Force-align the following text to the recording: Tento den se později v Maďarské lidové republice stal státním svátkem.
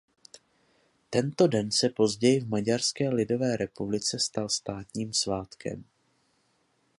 Tento 1.09 1.47
den 1.47 1.71
se 1.71 1.89
později 1.89 2.39
v 2.39 2.49
Maďarské 2.49 3.09
lidové 3.09 3.57
republice 3.57 4.19
stal 4.19 4.49
státním 4.49 5.13
svátkem. 5.13 5.83